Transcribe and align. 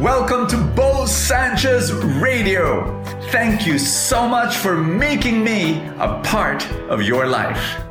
Welcome 0.00 0.46
to 0.46 0.56
Bo 0.56 1.04
Sanchez 1.04 1.92
Radio. 1.92 3.04
Thank 3.30 3.66
you 3.66 3.78
so 3.78 4.26
much 4.26 4.56
for 4.56 4.74
making 4.74 5.44
me 5.44 5.76
a 5.98 6.18
part 6.24 6.66
of 6.88 7.02
your 7.02 7.26
life. 7.26 7.82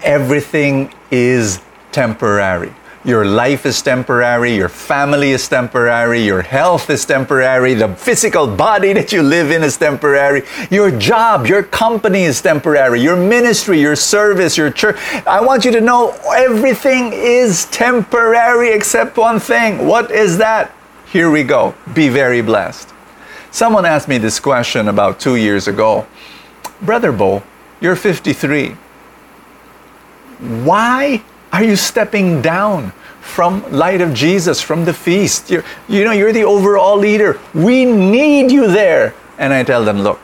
Everything 0.00 0.90
is 1.10 1.60
temporary. 1.92 2.72
Your 3.04 3.26
life 3.26 3.66
is 3.66 3.82
temporary, 3.82 4.56
your 4.56 4.70
family 4.70 5.32
is 5.32 5.46
temporary, 5.46 6.24
your 6.24 6.40
health 6.40 6.88
is 6.88 7.04
temporary, 7.04 7.74
the 7.74 7.94
physical 7.94 8.46
body 8.46 8.94
that 8.94 9.12
you 9.12 9.22
live 9.22 9.50
in 9.50 9.62
is 9.62 9.76
temporary, 9.76 10.44
your 10.70 10.90
job, 10.98 11.46
your 11.46 11.62
company 11.62 12.22
is 12.22 12.40
temporary, 12.40 13.02
your 13.02 13.16
ministry, 13.16 13.78
your 13.78 13.96
service, 13.96 14.56
your 14.56 14.70
church. 14.70 14.96
I 15.26 15.42
want 15.42 15.66
you 15.66 15.72
to 15.72 15.82
know 15.82 16.18
everything 16.34 17.12
is 17.12 17.66
temporary 17.66 18.72
except 18.72 19.18
one 19.18 19.38
thing. 19.38 19.86
What 19.86 20.10
is 20.10 20.38
that? 20.38 20.74
Here 21.14 21.30
we 21.30 21.44
go. 21.44 21.76
Be 21.94 22.08
very 22.08 22.42
blessed. 22.42 22.92
Someone 23.52 23.84
asked 23.84 24.08
me 24.08 24.18
this 24.18 24.40
question 24.40 24.88
about 24.88 25.20
two 25.20 25.36
years 25.36 25.68
ago 25.68 26.08
Brother 26.82 27.12
Bo, 27.12 27.44
you're 27.80 27.94
53. 27.94 28.70
Why 30.64 31.22
are 31.52 31.62
you 31.62 31.76
stepping 31.76 32.42
down 32.42 32.90
from 33.20 33.62
light 33.70 34.00
of 34.00 34.12
Jesus, 34.12 34.60
from 34.60 34.84
the 34.84 34.92
feast? 34.92 35.52
You're, 35.52 35.62
you 35.88 36.02
know, 36.02 36.10
you're 36.10 36.32
the 36.32 36.42
overall 36.42 36.96
leader. 36.96 37.38
We 37.54 37.84
need 37.84 38.50
you 38.50 38.66
there. 38.66 39.14
And 39.38 39.52
I 39.52 39.62
tell 39.62 39.84
them, 39.84 40.00
look, 40.02 40.20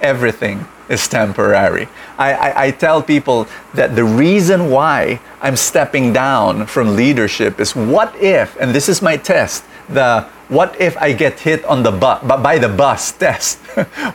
everything 0.00 0.66
is 0.88 1.06
temporary. 1.06 1.86
I, 2.18 2.32
I, 2.32 2.64
I, 2.64 2.70
tell 2.72 3.00
people 3.00 3.46
that 3.74 3.94
the 3.94 4.02
reason 4.02 4.70
why 4.70 5.20
I'm 5.40 5.54
stepping 5.54 6.12
down 6.12 6.66
from 6.66 6.96
leadership 6.96 7.60
is 7.60 7.76
what 7.76 8.12
if, 8.16 8.56
and 8.60 8.74
this 8.74 8.88
is 8.88 9.00
my 9.00 9.16
test, 9.16 9.64
the 9.92 10.28
what 10.48 10.80
if 10.80 10.96
I 10.96 11.12
get 11.12 11.38
hit 11.38 11.64
on 11.64 11.82
the 11.82 11.92
bus 11.92 12.24
by 12.24 12.58
the 12.58 12.68
bus 12.68 13.12
test? 13.18 13.58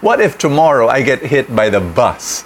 what 0.01 0.19
if 0.19 0.37
tomorrow 0.37 0.87
I 0.87 1.01
get 1.01 1.21
hit 1.21 1.55
by 1.55 1.69
the 1.69 1.79
bus 1.79 2.43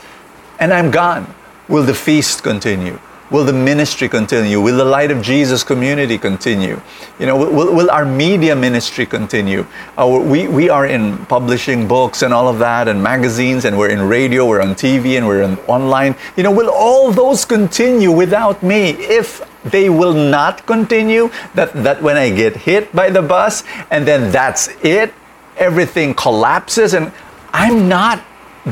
and 0.59 0.73
I'm 0.73 0.91
gone? 0.91 1.33
Will 1.67 1.83
the 1.83 1.93
feast 1.93 2.43
continue? 2.43 2.99
Will 3.31 3.45
the 3.45 3.53
ministry 3.53 4.09
continue? 4.09 4.59
Will 4.59 4.77
the 4.77 4.85
Light 4.85 5.11
of 5.11 5.21
Jesus 5.21 5.63
community 5.63 6.17
continue? 6.17 6.81
You 7.19 7.27
know, 7.27 7.37
will, 7.37 7.75
will 7.75 7.91
our 7.91 8.05
media 8.05 8.55
ministry 8.55 9.05
continue? 9.05 9.67
We, 9.99 10.47
we 10.47 10.69
are 10.69 10.87
in 10.87 11.25
publishing 11.27 11.87
books 11.87 12.23
and 12.23 12.33
all 12.33 12.47
of 12.47 12.57
that, 12.57 12.87
and 12.87 13.03
magazines, 13.03 13.65
and 13.65 13.77
we're 13.77 13.89
in 13.89 14.01
radio, 14.01 14.47
we're 14.47 14.61
on 14.61 14.73
TV, 14.73 15.17
and 15.17 15.27
we're 15.27 15.43
on 15.43 15.59
online. 15.67 16.15
You 16.37 16.43
know, 16.43 16.51
will 16.51 16.71
all 16.71 17.11
those 17.11 17.45
continue 17.45 18.11
without 18.11 18.63
me? 18.63 18.91
If 18.97 19.41
they 19.63 19.89
will 19.89 20.13
not 20.13 20.65
continue, 20.65 21.29
that, 21.55 21.73
that 21.73 22.01
when 22.01 22.17
I 22.17 22.29
get 22.29 22.55
hit 22.55 22.93
by 22.95 23.09
the 23.09 23.21
bus, 23.21 23.63
and 23.91 24.07
then 24.07 24.31
that's 24.31 24.69
it, 24.83 25.13
everything 25.57 26.13
collapses, 26.13 26.93
and 26.93 27.11
I'm 27.51 27.89
not 27.89 28.23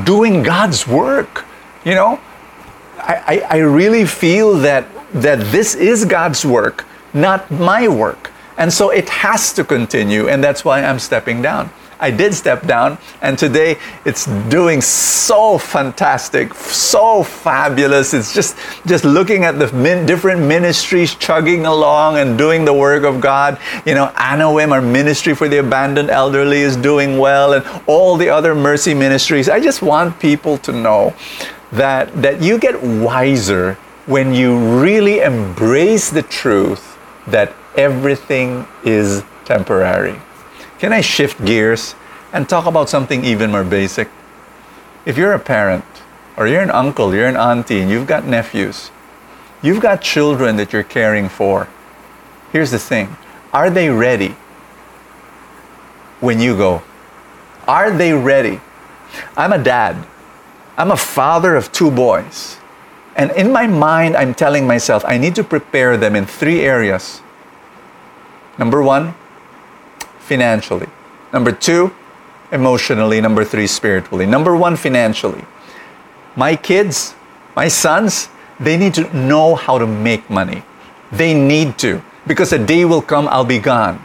doing 0.04 0.44
God's 0.44 0.88
work. 0.88 1.46
You 1.84 1.96
know, 1.96 2.20
I, 2.98 3.46
I, 3.50 3.58
really 3.58 4.06
feel 4.06 4.56
that, 4.60 4.88
that 5.14 5.40
this 5.52 5.76
is 5.76 6.06
God's 6.06 6.46
work, 6.46 6.86
not 7.14 7.50
my 7.52 7.88
work. 7.88 8.32
And 8.58 8.74
so 8.74 8.90
it 8.90 9.08
has 9.10 9.54
to 9.54 9.64
continue, 9.64 10.28
and 10.28 10.44
that's 10.44 10.66
why 10.66 10.84
I'm 10.84 11.00
stepping 11.00 11.42
down. 11.42 11.70
I 12.00 12.12
did 12.12 12.34
step 12.34 12.66
down, 12.68 12.98
and 13.22 13.38
today 13.38 13.78
it's 14.06 14.26
doing 14.50 14.82
so 14.82 15.58
fantastic, 15.58 16.54
so 16.54 17.24
fabulous. 17.24 18.14
It's 18.14 18.34
just 18.34 18.58
just 18.86 19.04
looking 19.04 19.44
at 19.44 19.60
the 19.60 19.72
min, 19.74 20.06
different 20.06 20.42
ministries 20.42 21.16
chugging 21.16 21.66
along 21.66 22.18
and 22.18 22.38
doing 22.38 22.66
the 22.66 22.74
work 22.74 23.04
of 23.04 23.20
God. 23.20 23.60
You 23.86 23.96
know, 23.96 24.08
Anawim, 24.16 24.72
our 24.72 24.82
ministry 24.82 25.34
for 25.36 25.48
the 25.48 25.58
abandoned 25.58 26.10
elderly, 26.10 26.60
is 26.60 26.76
doing 26.76 27.18
well, 27.18 27.54
and 27.54 27.66
all 27.88 28.18
the 28.18 28.30
other 28.30 28.54
mercy 28.54 28.94
ministries. 28.94 29.50
I 29.50 29.60
just 29.60 29.82
want 29.82 30.20
people 30.20 30.58
to 30.60 30.72
know 30.72 31.16
that, 31.72 32.22
that 32.22 32.42
you 32.42 32.60
get 32.60 32.82
wiser 32.82 33.74
when 34.06 34.34
you 34.34 34.58
really 34.82 35.20
embrace 35.20 36.10
the 36.10 36.24
truth 36.24 36.98
that 37.28 37.54
everything 37.76 38.66
is 38.84 39.24
temporary. 39.46 40.20
Can 40.80 40.94
I 40.94 41.02
shift 41.02 41.44
gears 41.44 41.96
and 42.32 42.48
talk 42.48 42.66
about 42.66 42.90
something 42.90 43.26
even 43.26 43.52
more 43.52 43.64
basic? 43.64 44.10
If 45.06 45.18
you're 45.18 45.34
a 45.34 45.40
parent, 45.40 45.86
or 46.36 46.48
you're 46.48 46.62
an 46.62 46.70
uncle, 46.70 47.16
you're 47.16 47.28
an 47.28 47.36
auntie, 47.36 47.80
and 47.80 47.90
you've 47.90 48.06
got 48.06 48.26
nephews, 48.26 48.92
you've 49.64 49.82
got 49.82 50.02
children 50.02 50.56
that 50.58 50.72
you're 50.72 50.84
caring 50.84 51.30
for. 51.30 51.68
Here's 52.52 52.72
the 52.72 52.80
thing 52.80 53.18
are 53.54 53.70
they 53.70 53.90
ready 53.90 54.36
when 56.20 56.40
you 56.40 56.56
go? 56.56 56.84
Are 57.68 57.92
they 57.92 58.14
ready? 58.14 58.62
I'm 59.36 59.52
a 59.52 59.58
dad. 59.58 60.06
I'm 60.78 60.92
a 60.92 60.98
father 60.98 61.56
of 61.56 61.72
two 61.72 61.90
boys. 61.90 62.58
And 63.16 63.32
in 63.32 63.52
my 63.52 63.66
mind, 63.66 64.16
I'm 64.16 64.36
telling 64.36 64.68
myself 64.68 65.04
I 65.08 65.18
need 65.18 65.34
to 65.36 65.44
prepare 65.44 65.98
them 65.98 66.16
in 66.16 66.28
three 66.28 66.62
areas. 66.62 67.22
Number 68.60 68.84
one, 68.84 69.16
financially. 70.28 70.88
Number 71.34 71.52
two, 71.52 71.92
emotionally. 72.52 73.22
Number 73.22 73.44
three, 73.44 73.68
spiritually. 73.68 74.26
Number 74.26 74.56
one, 74.56 74.76
financially. 74.76 75.44
My 76.36 76.56
kids, 76.56 77.16
my 77.56 77.68
sons, 77.68 78.30
they 78.60 78.78
need 78.78 78.94
to 78.96 79.04
know 79.16 79.56
how 79.56 79.80
to 79.80 79.88
make 79.88 80.30
money. 80.30 80.64
They 81.12 81.34
need 81.34 81.78
to, 81.80 82.02
because 82.28 82.52
a 82.54 82.60
day 82.60 82.86
will 82.86 83.02
come, 83.02 83.28
I'll 83.28 83.46
be 83.46 83.60
gone. 83.60 84.04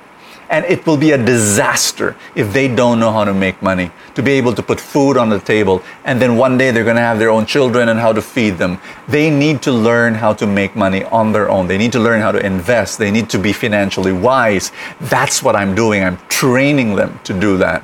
And 0.52 0.66
it 0.66 0.86
will 0.86 0.98
be 0.98 1.12
a 1.12 1.18
disaster 1.18 2.14
if 2.34 2.52
they 2.52 2.68
don't 2.68 3.00
know 3.00 3.10
how 3.10 3.24
to 3.24 3.32
make 3.32 3.62
money, 3.62 3.90
to 4.14 4.22
be 4.22 4.32
able 4.32 4.52
to 4.52 4.62
put 4.62 4.78
food 4.78 5.16
on 5.16 5.30
the 5.30 5.40
table. 5.40 5.82
And 6.04 6.20
then 6.20 6.36
one 6.36 6.58
day 6.58 6.70
they're 6.70 6.84
going 6.84 6.96
to 6.96 7.08
have 7.10 7.18
their 7.18 7.30
own 7.30 7.46
children 7.46 7.88
and 7.88 7.98
how 7.98 8.12
to 8.12 8.20
feed 8.20 8.58
them. 8.58 8.78
They 9.08 9.30
need 9.30 9.62
to 9.62 9.72
learn 9.72 10.12
how 10.14 10.34
to 10.34 10.46
make 10.46 10.76
money 10.76 11.04
on 11.04 11.32
their 11.32 11.48
own. 11.48 11.68
They 11.68 11.78
need 11.78 11.92
to 11.92 12.00
learn 12.00 12.20
how 12.20 12.32
to 12.32 12.38
invest. 12.44 12.98
They 12.98 13.10
need 13.10 13.30
to 13.30 13.38
be 13.38 13.54
financially 13.54 14.12
wise. 14.12 14.72
That's 15.00 15.42
what 15.42 15.56
I'm 15.56 15.74
doing. 15.74 16.04
I'm 16.04 16.18
training 16.28 16.96
them 16.96 17.18
to 17.24 17.32
do 17.32 17.56
that. 17.56 17.82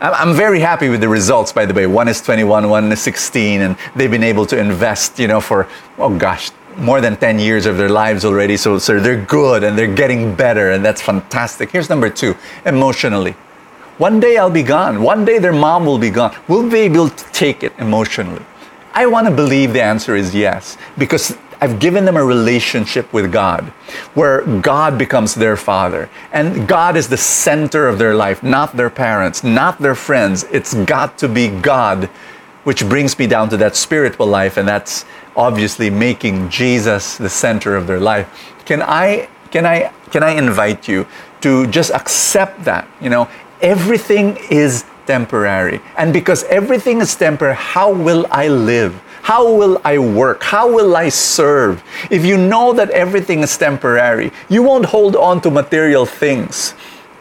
I'm 0.00 0.34
very 0.34 0.60
happy 0.60 0.88
with 0.88 1.00
the 1.00 1.08
results, 1.08 1.52
by 1.52 1.66
the 1.66 1.74
way. 1.74 1.86
One 1.88 2.06
is 2.06 2.20
21, 2.20 2.68
one 2.68 2.92
is 2.92 3.00
16, 3.00 3.62
and 3.62 3.76
they've 3.96 4.10
been 4.10 4.22
able 4.22 4.46
to 4.46 4.58
invest, 4.58 5.18
you 5.18 5.26
know, 5.26 5.40
for, 5.40 5.66
oh 5.98 6.16
gosh, 6.16 6.52
more 6.76 7.00
than 7.00 7.16
10 7.16 7.38
years 7.38 7.66
of 7.66 7.76
their 7.76 7.88
lives 7.88 8.24
already. 8.24 8.56
So, 8.56 8.78
so 8.78 9.00
they're 9.00 9.24
good 9.24 9.64
and 9.64 9.78
they're 9.78 9.92
getting 9.92 10.34
better, 10.34 10.72
and 10.72 10.84
that's 10.84 11.00
fantastic. 11.00 11.70
Here's 11.70 11.88
number 11.88 12.10
two 12.10 12.36
emotionally. 12.64 13.32
One 13.98 14.20
day 14.20 14.36
I'll 14.36 14.50
be 14.50 14.62
gone. 14.62 15.02
One 15.02 15.24
day 15.24 15.38
their 15.38 15.54
mom 15.54 15.86
will 15.86 15.98
be 15.98 16.10
gone. 16.10 16.36
Will 16.48 16.68
they 16.68 16.88
be 16.88 16.94
able 16.94 17.08
to 17.08 17.24
take 17.32 17.62
it 17.62 17.72
emotionally? 17.78 18.44
I 18.92 19.06
want 19.06 19.26
to 19.26 19.34
believe 19.34 19.72
the 19.72 19.82
answer 19.82 20.16
is 20.16 20.34
yes, 20.34 20.76
because 20.98 21.36
I've 21.60 21.78
given 21.78 22.04
them 22.04 22.16
a 22.16 22.24
relationship 22.24 23.10
with 23.12 23.32
God 23.32 23.64
where 24.14 24.42
God 24.60 24.98
becomes 24.98 25.34
their 25.34 25.56
father. 25.56 26.10
And 26.32 26.68
God 26.68 26.96
is 26.96 27.08
the 27.08 27.16
center 27.16 27.88
of 27.88 27.98
their 27.98 28.14
life, 28.14 28.42
not 28.42 28.76
their 28.76 28.90
parents, 28.90 29.42
not 29.42 29.78
their 29.78 29.94
friends. 29.94 30.44
It's 30.44 30.74
got 30.74 31.16
to 31.18 31.28
be 31.28 31.48
God, 31.48 32.10
which 32.66 32.84
brings 32.88 33.16
me 33.16 33.28
down 33.28 33.48
to 33.48 33.56
that 33.56 33.76
spiritual 33.76 34.26
life, 34.26 34.56
and 34.56 34.66
that's 34.66 35.04
obviously 35.36 35.88
making 35.88 36.50
Jesus 36.50 37.16
the 37.16 37.28
center 37.28 37.76
of 37.76 37.86
their 37.86 38.00
life. 38.00 38.26
Can 38.64 38.82
I 38.82 39.28
can 39.52 39.64
I 39.64 39.92
can 40.10 40.24
I 40.24 40.30
invite 40.30 40.88
you 40.88 41.06
to 41.42 41.68
just 41.68 41.92
accept 41.92 42.64
that? 42.64 42.88
You 43.00 43.08
know, 43.08 43.28
everything 43.62 44.36
is 44.50 44.84
temporary. 45.06 45.80
And 45.96 46.12
because 46.12 46.42
everything 46.50 47.00
is 47.00 47.14
temporary, 47.14 47.54
how 47.54 47.92
will 47.92 48.26
I 48.32 48.48
live? 48.48 49.00
How 49.22 49.48
will 49.48 49.80
I 49.84 49.98
work? 49.98 50.42
How 50.42 50.66
will 50.66 50.96
I 50.96 51.10
serve? 51.10 51.84
If 52.10 52.24
you 52.24 52.36
know 52.36 52.72
that 52.72 52.90
everything 52.90 53.44
is 53.44 53.56
temporary, 53.56 54.32
you 54.48 54.64
won't 54.64 54.86
hold 54.86 55.14
on 55.14 55.40
to 55.42 55.52
material 55.52 56.04
things 56.04 56.74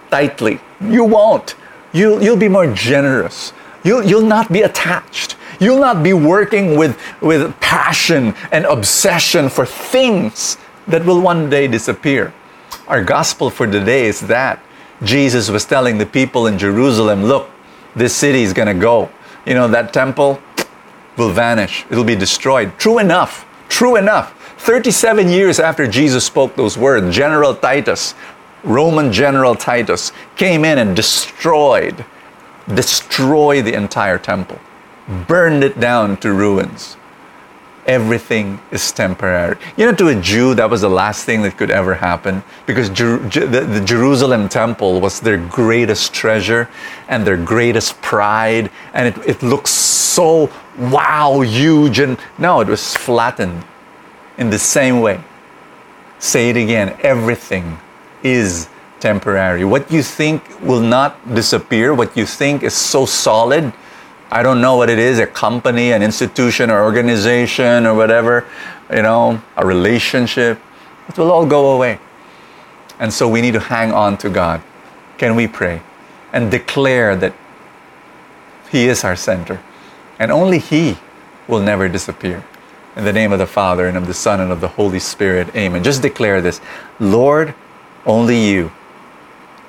tightly. 0.09 0.59
You 0.81 1.03
won't. 1.03 1.53
You'll, 1.93 2.23
you'll 2.23 2.35
be 2.35 2.49
more 2.49 2.73
generous. 2.73 3.53
You'll, 3.85 4.03
you'll 4.03 4.25
not 4.25 4.51
be 4.51 4.63
attached. 4.63 5.37
You'll 5.59 5.79
not 5.79 6.03
be 6.03 6.11
working 6.11 6.75
with, 6.75 6.99
with 7.21 7.57
passion 7.61 8.33
and 8.51 8.65
obsession 8.65 9.47
for 9.47 9.65
things 9.65 10.57
that 10.87 11.05
will 11.05 11.21
one 11.21 11.49
day 11.49 11.67
disappear. 11.67 12.33
Our 12.87 13.03
gospel 13.03 13.49
for 13.49 13.65
today 13.65 14.07
is 14.07 14.19
that 14.21 14.61
Jesus 15.03 15.49
was 15.49 15.65
telling 15.65 15.97
the 15.97 16.05
people 16.05 16.47
in 16.47 16.57
Jerusalem, 16.57 17.23
look, 17.23 17.49
this 17.95 18.13
city 18.13 18.43
is 18.43 18.53
going 18.53 18.67
to 18.67 18.73
go. 18.73 19.09
You 19.45 19.53
know, 19.53 19.67
that 19.67 19.93
temple 19.93 20.41
will 21.17 21.31
vanish, 21.31 21.85
it'll 21.89 22.03
be 22.03 22.15
destroyed. 22.15 22.77
True 22.77 22.99
enough, 22.99 23.45
true 23.69 23.95
enough. 23.95 24.33
37 24.57 25.29
years 25.29 25.59
after 25.59 25.87
Jesus 25.87 26.25
spoke 26.25 26.55
those 26.55 26.77
words, 26.77 27.15
General 27.15 27.53
Titus, 27.55 28.15
Roman 28.63 29.11
General 29.13 29.55
Titus, 29.55 30.11
came 30.35 30.65
in 30.65 30.79
and 30.79 30.95
destroyed, 30.95 32.03
destroyed 32.73 33.65
the 33.65 33.73
entire 33.73 34.17
temple 34.17 34.59
burned 35.27 35.63
it 35.63 35.79
down 35.79 36.17
to 36.17 36.31
ruins. 36.33 36.97
everything 37.85 38.59
is 38.71 38.91
temporary. 38.91 39.57
You 39.77 39.85
know, 39.85 39.93
to 39.95 40.07
a 40.07 40.15
Jew, 40.15 40.55
that 40.55 40.69
was 40.69 40.81
the 40.81 40.89
last 40.89 41.25
thing 41.25 41.43
that 41.43 41.57
could 41.57 41.69
ever 41.71 41.93
happen 41.93 42.43
because 42.65 42.89
Jer- 42.89 43.19
the, 43.19 43.61
the 43.61 43.81
Jerusalem 43.81 44.49
temple 44.49 44.99
was 45.01 45.19
their 45.19 45.37
greatest 45.37 46.13
treasure 46.13 46.67
and 47.07 47.25
their 47.27 47.37
greatest 47.37 48.01
pride, 48.01 48.71
and 48.93 49.07
it, 49.09 49.27
it 49.27 49.43
looks 49.43 49.69
so 49.71 50.49
wow, 50.77 51.41
huge. 51.41 51.99
And 51.99 52.17
no, 52.37 52.61
it 52.61 52.67
was 52.67 52.95
flattened 52.95 53.63
in 54.37 54.49
the 54.49 54.59
same 54.59 55.01
way. 55.01 55.23
Say 56.19 56.49
it 56.49 56.57
again 56.57 56.97
everything 57.03 57.77
is 58.23 58.67
temporary. 59.05 59.63
What 59.63 59.91
you 59.91 60.01
think 60.01 60.41
will 60.61 60.81
not 60.81 61.13
disappear, 61.35 61.93
what 61.93 62.17
you 62.17 62.25
think 62.25 62.63
is 62.63 62.73
so 62.73 63.05
solid, 63.05 63.71
I 64.31 64.41
don't 64.41 64.61
know 64.61 64.77
what 64.77 64.89
it 64.89 64.97
is 64.97 65.19
a 65.19 65.27
company, 65.27 65.91
an 65.91 66.01
institution, 66.01 66.71
or 66.71 66.83
organization, 66.83 67.85
or 67.85 67.93
whatever, 67.93 68.47
you 68.89 69.03
know, 69.03 69.39
a 69.57 69.63
relationship. 69.63 70.59
It 71.07 71.19
will 71.19 71.31
all 71.31 71.45
go 71.45 71.75
away. 71.75 71.99
And 72.99 73.13
so 73.13 73.29
we 73.29 73.41
need 73.41 73.53
to 73.53 73.59
hang 73.59 73.93
on 73.93 74.17
to 74.17 74.29
God. 74.29 74.63
Can 75.19 75.35
we 75.35 75.45
pray 75.45 75.83
and 76.33 76.49
declare 76.49 77.15
that 77.15 77.33
He 78.71 78.87
is 78.87 79.03
our 79.03 79.15
center 79.15 79.61
and 80.17 80.31
only 80.31 80.57
He 80.57 80.97
will 81.47 81.61
never 81.61 81.87
disappear? 81.87 82.43
In 82.95 83.05
the 83.05 83.13
name 83.13 83.31
of 83.31 83.37
the 83.37 83.45
Father 83.45 83.85
and 83.87 83.97
of 83.97 84.07
the 84.07 84.15
Son 84.15 84.39
and 84.39 84.51
of 84.51 84.61
the 84.61 84.69
Holy 84.69 84.99
Spirit, 84.99 85.55
amen. 85.55 85.83
Just 85.83 86.01
declare 86.01 86.41
this 86.41 86.59
Lord, 86.99 87.53
only 88.07 88.39
you 88.49 88.71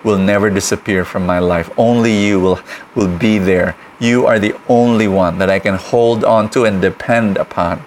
will 0.06 0.18
never 0.18 0.48
disappear 0.48 1.04
from 1.04 1.26
my 1.26 1.40
life. 1.40 1.68
Only 1.76 2.14
you 2.24 2.38
will, 2.38 2.60
will 2.94 3.10
be 3.18 3.38
there. 3.38 3.76
You 3.98 4.24
are 4.24 4.38
the 4.38 4.54
only 4.68 5.08
one 5.08 5.38
that 5.38 5.50
I 5.50 5.58
can 5.58 5.74
hold 5.74 6.24
on 6.24 6.48
to 6.50 6.64
and 6.64 6.80
depend 6.80 7.36
upon. 7.36 7.84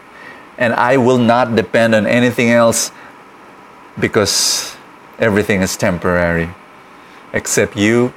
And 0.57 0.73
I 0.73 0.97
will 0.97 1.17
not 1.17 1.55
depend 1.55 1.95
on 1.95 2.05
anything 2.05 2.51
else 2.51 2.91
because 3.97 4.75
everything 5.17 5.61
is 5.61 5.77
temporary 5.77 6.49
except 7.31 7.77
you 7.77 8.13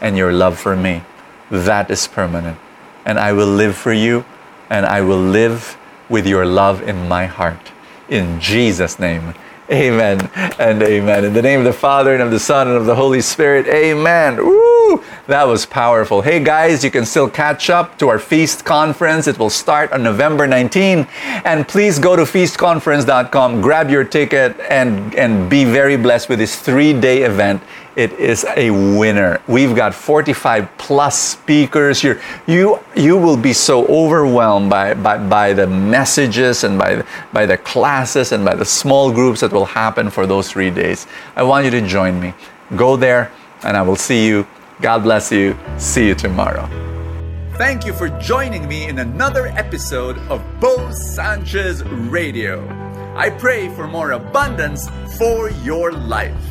and 0.00 0.18
your 0.18 0.32
love 0.32 0.58
for 0.58 0.74
me. 0.74 1.02
That 1.48 1.90
is 1.90 2.08
permanent. 2.08 2.58
And 3.04 3.20
I 3.20 3.32
will 3.32 3.46
live 3.46 3.76
for 3.76 3.92
you 3.92 4.24
and 4.68 4.84
I 4.84 5.00
will 5.00 5.22
live 5.22 5.78
with 6.08 6.26
your 6.26 6.44
love 6.44 6.82
in 6.82 7.06
my 7.06 7.26
heart. 7.26 7.70
In 8.08 8.40
Jesus' 8.40 8.98
name. 8.98 9.34
Amen 9.70 10.30
and 10.58 10.82
amen. 10.82 11.26
In 11.26 11.34
the 11.34 11.42
name 11.42 11.58
of 11.58 11.66
the 11.66 11.74
Father 11.74 12.14
and 12.14 12.22
of 12.22 12.30
the 12.30 12.40
Son 12.40 12.68
and 12.68 12.76
of 12.78 12.86
the 12.86 12.94
Holy 12.94 13.20
Spirit. 13.20 13.66
Amen. 13.66 14.36
Woo! 14.38 15.04
That 15.26 15.44
was 15.46 15.66
powerful. 15.66 16.22
Hey 16.22 16.42
guys, 16.42 16.82
you 16.82 16.90
can 16.90 17.04
still 17.04 17.28
catch 17.28 17.68
up 17.68 17.98
to 17.98 18.08
our 18.08 18.18
Feast 18.18 18.64
Conference. 18.64 19.26
It 19.26 19.38
will 19.38 19.50
start 19.50 19.92
on 19.92 20.02
November 20.02 20.46
19. 20.46 21.06
And 21.44 21.68
please 21.68 21.98
go 21.98 22.16
to 22.16 22.22
feastconference.com, 22.22 23.60
grab 23.60 23.90
your 23.90 24.04
ticket, 24.04 24.58
and, 24.70 25.14
and 25.14 25.50
be 25.50 25.64
very 25.64 25.98
blessed 25.98 26.30
with 26.30 26.38
this 26.38 26.56
three 26.56 26.98
day 26.98 27.24
event 27.24 27.62
it 27.98 28.12
is 28.12 28.46
a 28.56 28.70
winner. 28.70 29.42
We've 29.48 29.74
got 29.74 29.92
45 29.92 30.78
plus 30.78 31.18
speakers. 31.18 32.04
You're, 32.04 32.20
you 32.46 32.78
you 32.94 33.18
will 33.18 33.36
be 33.36 33.52
so 33.52 33.84
overwhelmed 33.86 34.70
by, 34.70 34.94
by, 34.94 35.18
by 35.18 35.52
the 35.52 35.66
messages 35.66 36.62
and 36.62 36.78
by 36.78 37.02
by 37.32 37.44
the 37.44 37.58
classes 37.58 38.30
and 38.30 38.44
by 38.44 38.54
the 38.54 38.64
small 38.64 39.10
groups 39.10 39.40
that 39.40 39.52
will 39.52 39.64
happen 39.64 40.10
for 40.10 40.28
those 40.28 40.48
three 40.48 40.70
days. 40.70 41.08
I 41.34 41.42
want 41.42 41.64
you 41.64 41.72
to 41.72 41.80
join 41.80 42.20
me. 42.20 42.34
Go 42.76 42.96
there, 42.96 43.32
and 43.64 43.76
I 43.76 43.82
will 43.82 43.96
see 43.96 44.28
you. 44.28 44.46
God 44.80 45.02
bless 45.02 45.32
you. 45.32 45.56
See 45.76 46.06
you 46.06 46.14
tomorrow. 46.14 46.68
Thank 47.54 47.84
you 47.84 47.92
for 47.92 48.08
joining 48.20 48.68
me 48.68 48.86
in 48.86 49.00
another 49.00 49.48
episode 49.48 50.18
of 50.30 50.40
Bo 50.60 50.92
Sanchez 50.92 51.82
Radio. 51.82 52.62
I 53.16 53.30
pray 53.30 53.68
for 53.74 53.88
more 53.88 54.12
abundance 54.12 54.88
for 55.18 55.50
your 55.50 55.90
life. 55.90 56.47